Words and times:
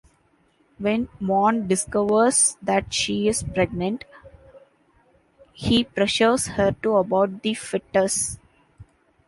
When 0.79 1.09
Morn 1.19 1.67
discovers 1.67 2.57
that 2.59 2.91
she 2.91 3.27
is 3.27 3.43
pregnant, 3.43 4.03
he 5.53 5.83
pressures 5.83 6.47
her 6.47 6.71
to 6.81 6.97
abort 6.97 7.43
the 7.43 7.53
fetus. 7.53 8.39